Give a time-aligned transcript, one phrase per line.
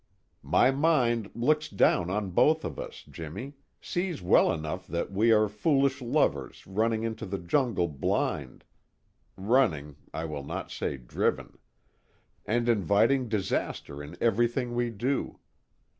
[0.41, 5.47] My mind looks down on both of us, Jimmy, sees well enough that we are
[5.47, 8.63] foolish lovers running into the jungle blind
[9.37, 11.59] (running, I will not say driven)
[12.47, 15.37] and inviting disaster in everything we do.